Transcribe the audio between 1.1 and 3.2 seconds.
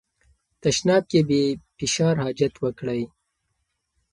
کې بې فشار حاجت وکړئ.